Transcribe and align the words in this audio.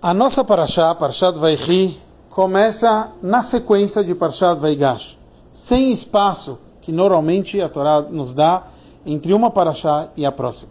A 0.00 0.14
nossa 0.14 0.44
Parashá, 0.44 0.94
Parashat 0.94 1.36
Vaichi, 1.36 2.00
começa 2.30 3.10
na 3.20 3.42
sequência 3.42 4.04
de 4.04 4.14
Parashat 4.14 4.56
Vaigash, 4.60 5.18
sem 5.50 5.90
espaço 5.90 6.60
que 6.82 6.92
normalmente 6.92 7.60
a 7.60 7.68
Torá 7.68 8.02
nos 8.02 8.32
dá 8.32 8.62
entre 9.04 9.34
uma 9.34 9.50
Parashá 9.50 10.08
e 10.16 10.24
a 10.24 10.30
próxima. 10.30 10.70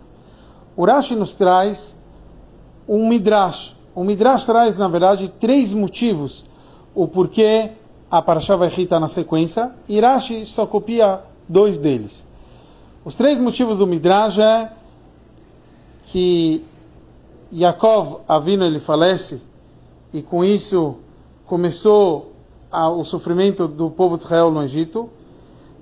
O 0.78 0.86
Rashi 0.86 1.14
nos 1.14 1.36
traz 1.36 1.98
um 2.88 3.10
Midrash. 3.10 3.76
O 3.94 4.02
Midrash 4.02 4.46
traz, 4.46 4.78
na 4.78 4.88
verdade, 4.88 5.28
três 5.28 5.74
motivos 5.74 6.46
o 6.96 7.06
porquê 7.06 7.72
a 8.10 8.22
Parashá 8.22 8.56
Vaichi 8.56 8.84
está 8.84 8.98
na 8.98 9.10
sequência, 9.10 9.74
e 9.90 10.00
Rashi 10.00 10.46
só 10.46 10.66
copia 10.66 11.22
dois 11.50 11.78
deles. 11.78 12.26
Os 13.04 13.14
três 13.14 13.42
motivos 13.42 13.80
do 13.80 13.86
Midrash 13.86 14.40
é 14.40 14.72
que 16.06 16.64
Yaakov 17.54 18.22
Avino 18.28 18.66
ele 18.66 18.80
falece 18.80 19.42
e 20.14 20.22
com 20.22 20.44
isso 20.44 20.96
começou 21.46 22.34
a, 22.72 22.90
o 22.90 23.04
sofrimento 23.04 23.68
do 23.68 23.90
povo 23.90 24.18
de 24.18 24.24
Israel 24.24 24.52
no 24.52 24.62
Egito. 24.64 25.10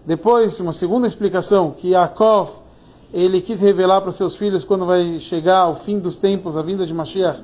Depois, 0.05 0.59
uma 0.59 0.73
segunda 0.73 1.07
explicação, 1.07 1.71
que 1.71 1.89
Yaakov 1.89 2.49
ele 3.13 3.41
quis 3.41 3.61
revelar 3.61 4.01
para 4.01 4.11
seus 4.11 4.35
filhos 4.35 4.63
quando 4.63 4.85
vai 4.85 5.19
chegar 5.19 5.69
o 5.69 5.75
fim 5.75 5.99
dos 5.99 6.17
tempos, 6.17 6.57
a 6.57 6.61
vinda 6.61 6.85
de 6.85 6.93
Mashiach, 6.93 7.41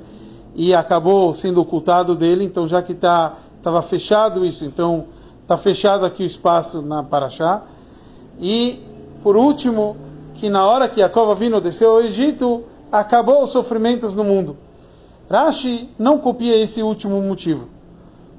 e 0.55 0.73
acabou 0.73 1.34
sendo 1.34 1.62
ocultado 1.62 2.13
dele. 2.13 2.43
Então, 2.43 2.67
já 2.67 2.81
que 2.81 2.91
estava 2.91 3.35
tá, 3.63 3.81
fechado 3.81 4.45
isso, 4.45 4.65
então 4.65 5.05
está 5.41 5.57
fechado 5.57 6.05
aqui 6.05 6.23
o 6.23 6.26
espaço 6.26 6.81
na 6.81 7.01
Paraxá. 7.01 7.63
E, 8.40 8.79
por 9.23 9.35
último, 9.35 9.95
que 10.35 10.49
na 10.49 10.65
hora 10.65 10.88
que 10.88 10.99
Yaakov 10.99 11.31
Avino 11.31 11.59
desceu 11.62 11.91
ao 11.91 12.01
Egito, 12.01 12.63
acabou 12.91 13.43
os 13.43 13.51
sofrimentos 13.51 14.13
no 14.15 14.23
mundo. 14.23 14.57
Rashi 15.29 15.89
não 15.97 16.17
copia 16.17 16.57
esse 16.57 16.83
último 16.83 17.21
motivo. 17.21 17.69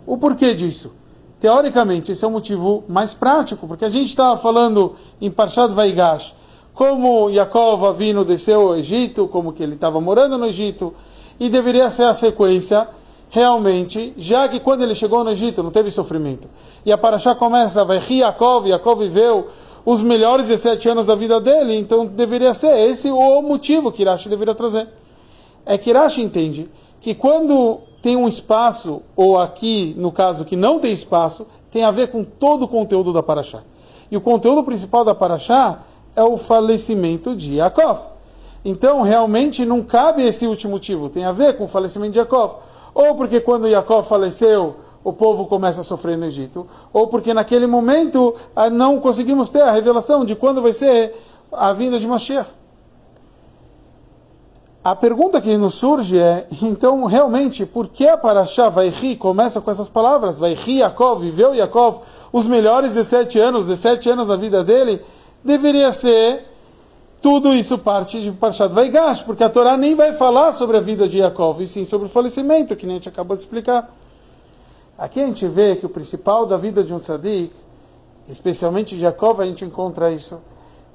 O 0.06 0.18
porquê 0.18 0.52
disso? 0.52 0.94
Teoricamente, 1.40 2.12
esse 2.12 2.24
é 2.24 2.28
o 2.28 2.30
motivo 2.30 2.84
mais 2.88 3.14
prático, 3.14 3.66
porque 3.66 3.84
a 3.84 3.88
gente 3.88 4.08
estava 4.08 4.36
falando 4.36 4.94
em 5.20 5.30
Parshat 5.30 5.72
Vaigash, 5.72 6.34
como 6.74 7.30
Yaakov 7.30 7.84
Avino 7.86 8.24
desceu 8.24 8.68
ao 8.68 8.76
Egito, 8.76 9.26
como 9.26 9.52
que 9.52 9.62
ele 9.62 9.74
estava 9.74 10.00
morando 10.00 10.38
no 10.38 10.46
Egito, 10.46 10.94
e 11.40 11.48
deveria 11.48 11.90
ser 11.90 12.04
a 12.04 12.14
sequência, 12.14 12.86
realmente, 13.30 14.12
já 14.16 14.46
que 14.46 14.60
quando 14.60 14.82
ele 14.82 14.94
chegou 14.94 15.24
no 15.24 15.30
Egito 15.30 15.62
não 15.62 15.70
teve 15.70 15.90
sofrimento. 15.90 16.48
E 16.84 16.92
a 16.92 16.98
Parashá 16.98 17.34
começa, 17.34 17.84
vai 17.84 18.00
Yaakov, 18.08 18.68
Yaakov 18.68 19.00
viveu 19.00 19.48
os 19.84 20.00
melhores 20.00 20.48
17 20.48 20.88
anos 20.88 21.06
da 21.06 21.14
vida 21.14 21.40
dele, 21.40 21.76
então 21.76 22.06
deveria 22.06 22.54
ser 22.54 22.76
esse 22.88 23.10
o 23.10 23.42
motivo 23.42 23.90
que 23.90 24.04
Rashi 24.04 24.28
deveria 24.28 24.54
trazer. 24.54 24.88
É 25.66 25.76
que 25.76 25.92
Rashi 25.92 26.22
entende 26.22 26.68
que 27.00 27.14
quando 27.14 27.80
tem 28.00 28.16
um 28.16 28.28
espaço, 28.28 29.02
ou 29.16 29.38
aqui, 29.38 29.94
no 29.96 30.10
caso, 30.10 30.44
que 30.44 30.56
não 30.56 30.78
tem 30.78 30.92
espaço, 30.92 31.46
tem 31.70 31.84
a 31.84 31.90
ver 31.90 32.08
com 32.08 32.24
todo 32.24 32.64
o 32.64 32.68
conteúdo 32.68 33.12
da 33.12 33.22
Paraxá. 33.22 33.62
E 34.10 34.16
o 34.16 34.20
conteúdo 34.20 34.62
principal 34.62 35.04
da 35.04 35.14
Paraxá 35.14 35.82
é 36.14 36.22
o 36.22 36.36
falecimento 36.36 37.34
de 37.34 37.56
Yaakov. 37.56 38.11
Então, 38.64 39.02
realmente, 39.02 39.64
não 39.64 39.82
cabe 39.82 40.22
esse 40.22 40.46
último 40.46 40.72
motivo, 40.72 41.08
tem 41.08 41.24
a 41.24 41.32
ver 41.32 41.56
com 41.56 41.64
o 41.64 41.68
falecimento 41.68 42.12
de 42.12 42.18
Yaakov. 42.18 42.56
Ou 42.94 43.14
porque 43.16 43.40
quando 43.40 43.66
Yaakov 43.66 44.06
faleceu, 44.06 44.76
o 45.02 45.12
povo 45.12 45.46
começa 45.46 45.80
a 45.80 45.84
sofrer 45.84 46.16
no 46.16 46.26
Egito, 46.26 46.66
ou 46.92 47.08
porque 47.08 47.34
naquele 47.34 47.66
momento 47.66 48.34
ah, 48.54 48.70
não 48.70 49.00
conseguimos 49.00 49.50
ter 49.50 49.62
a 49.62 49.70
revelação 49.70 50.24
de 50.24 50.36
quando 50.36 50.62
vai 50.62 50.72
ser 50.72 51.12
a 51.50 51.72
vinda 51.72 51.98
de 51.98 52.06
Mashiach. 52.06 52.48
A 54.84 54.96
pergunta 54.96 55.40
que 55.40 55.56
nos 55.56 55.76
surge 55.76 56.18
é, 56.18 56.46
então, 56.60 57.04
realmente, 57.04 57.64
por 57.64 57.86
que 57.86 58.08
a 58.08 58.16
Parashá 58.16 58.68
Vaihi 58.68 59.14
começa 59.16 59.60
com 59.60 59.70
essas 59.70 59.88
palavras? 59.88 60.38
Vaihi 60.38 60.78
Yaakov, 60.78 61.22
viveu 61.22 61.54
Yaakov 61.54 62.00
os 62.32 62.46
melhores 62.46 62.94
17 62.94 63.38
anos, 63.38 63.66
17 63.66 64.10
anos 64.10 64.26
da 64.26 64.36
vida 64.36 64.64
dele, 64.64 65.00
deveria 65.44 65.92
ser 65.92 66.51
tudo 67.22 67.54
isso 67.54 67.78
parte 67.78 68.20
de 68.20 68.32
Parashat 68.32 68.74
Vaigash, 68.74 69.22
porque 69.22 69.44
a 69.44 69.48
Torá 69.48 69.76
nem 69.76 69.94
vai 69.94 70.12
falar 70.12 70.52
sobre 70.52 70.76
a 70.76 70.80
vida 70.80 71.08
de 71.08 71.18
Yaakov, 71.18 71.62
e 71.62 71.66
sim 71.68 71.84
sobre 71.84 72.08
o 72.08 72.10
falecimento, 72.10 72.74
que 72.74 72.84
nem 72.84 72.96
a 72.96 72.98
gente 72.98 73.08
acabou 73.08 73.36
de 73.36 73.42
explicar. 73.42 73.94
Aqui 74.98 75.20
a 75.20 75.26
gente 75.26 75.46
vê 75.46 75.76
que 75.76 75.86
o 75.86 75.88
principal 75.88 76.46
da 76.46 76.56
vida 76.56 76.82
de 76.82 76.92
um 76.92 76.98
tzadik, 76.98 77.52
especialmente 78.28 78.96
de 78.96 79.04
Yaakov, 79.04 79.40
a 79.40 79.46
gente 79.46 79.64
encontra 79.64 80.10
isso, 80.10 80.40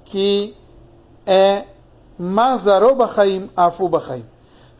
que 0.03 0.53
é 1.25 1.63
Mazarobachaim 2.19 3.49
Afubachaim. 3.55 4.25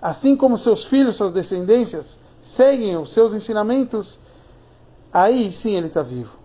Assim 0.02 0.36
como 0.36 0.58
seus 0.58 0.84
filhos, 0.84 1.16
suas 1.16 1.32
descendências, 1.32 2.20
seguem 2.42 2.98
os 2.98 3.14
seus 3.14 3.34
ensinamentos, 3.34 4.20
aí 5.14 5.50
sim 5.50 5.76
ele 5.76 5.88
está 5.88 6.04
vivo. 6.04 6.36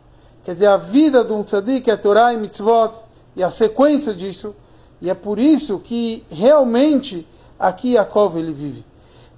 Quer 0.45 0.55
dizer, 0.55 0.67
a 0.67 0.77
vida 0.77 1.25
de 1.25 1.33
um 1.33 1.43
tzadik 1.43 1.91
é 1.91 1.95
a 1.95 1.97
Torá 1.97 2.33
e 2.33 2.37
mitzvot, 2.37 2.93
e 3.35 3.43
a 3.43 3.51
sequência 3.51 4.15
disso 4.15 4.55
e 5.03 5.11
é 5.11 5.15
por 5.15 5.41
isso 5.41 5.81
que 5.81 6.25
realmente 6.31 7.27
aqui 7.59 7.95
Yaakov 7.95 8.39
ele 8.39 8.53
vive. 8.53 8.85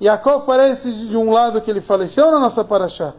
Yaakov 0.01 0.45
parece 0.45 0.93
de 0.93 1.17
um 1.17 1.31
lado 1.31 1.59
que 1.63 1.71
ele 1.71 1.81
faleceu 1.81 2.31
na 2.31 2.39
nossa 2.39 2.63
paraxá. 2.63 3.15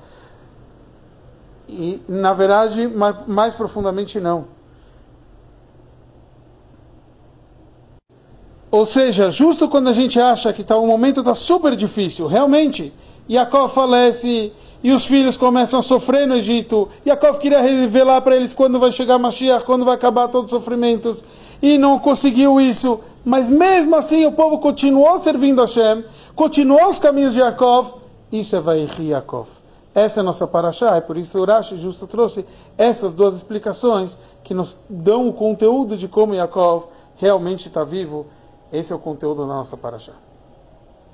E 1.68 2.00
na 2.08 2.34
verdade, 2.34 2.88
mais, 2.88 3.16
mais 3.26 3.56
profundamente 3.56 4.20
não. 4.20 4.46
Ou 8.70 8.86
seja, 8.86 9.32
justo 9.32 9.68
quando 9.68 9.88
a 9.88 9.94
gente 9.94 10.20
acha 10.20 10.54
que 10.54 10.64
tá, 10.64 10.78
o 10.78 10.86
momento 10.86 11.22
está 11.22 11.34
super 11.34 11.76
difícil, 11.76 12.28
realmente, 12.28 12.94
Yaakov 13.28 13.74
falece 13.74 14.54
e 14.84 14.92
os 14.92 15.08
filhos 15.08 15.36
começam 15.36 15.80
a 15.80 15.82
sofrer 15.82 16.28
no 16.28 16.36
Egito. 16.36 16.88
Yaakov 17.08 17.40
queria 17.40 17.62
revelar 17.62 18.22
para 18.22 18.36
eles 18.36 18.54
quando 18.54 18.78
vai 18.78 18.92
chegar 18.92 19.18
Mashiach, 19.18 19.66
quando 19.66 19.84
vai 19.84 19.96
acabar 19.96 20.28
todos 20.28 20.54
os 20.54 20.60
sofrimentos 20.60 21.24
e 21.66 21.80
não 21.80 21.98
conseguiu 21.98 22.62
isso. 22.62 23.00
Mas 23.26 23.50
mesmo 23.50 23.96
assim 23.96 24.24
o 24.28 24.32
povo 24.32 24.60
continuou 24.60 25.18
servindo 25.18 25.62
a 25.62 25.66
Hashem, 25.66 26.06
continuou 26.36 26.90
os 26.90 27.00
caminhos 27.00 27.34
de 27.34 27.40
Yaakov. 27.40 27.96
Isso 28.32 28.56
é 28.56 28.60
Vaihi 28.60 29.10
Yaakov. 29.10 29.48
Essa 29.96 30.20
é 30.20 30.22
a 30.22 30.24
nossa 30.24 30.46
paraxá, 30.46 30.96
é 30.96 31.02
por 31.02 31.18
isso 31.18 31.40
o 31.40 31.46
Rashi 31.46 31.78
justo 31.78 32.06
trouxe 32.06 32.46
essas 32.78 33.14
duas 33.14 33.34
explicações 33.36 34.18
que 34.44 34.54
nos 34.54 34.82
dão 34.88 35.28
o 35.28 35.34
conteúdo 35.34 35.98
de 35.98 36.08
como 36.08 36.36
Yaakov 36.36 36.86
realmente 37.16 37.68
está 37.68 37.84
vivo. 37.84 38.28
Esse 38.72 38.94
é 38.94 38.96
o 38.96 39.00
conteúdo 39.00 39.42
da 39.42 39.48
nossa 39.48 39.76
paraxá. 39.76 40.12